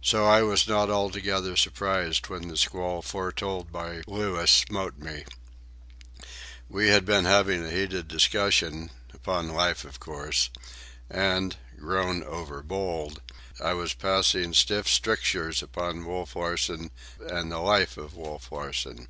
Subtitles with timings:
[0.00, 5.24] So I was not altogether surprised when the squall foretold by Louis smote me.
[6.68, 13.22] We had been having a heated discussion,—upon life, of course,—and, grown over bold,
[13.60, 19.08] I was passing stiff strictures upon Wolf Larsen and the life of Wolf Larsen.